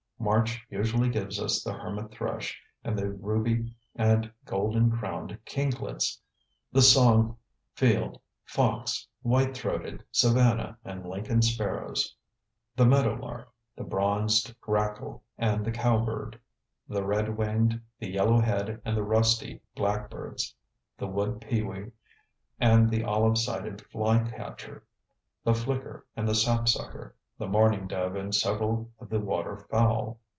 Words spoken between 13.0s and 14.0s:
lark, the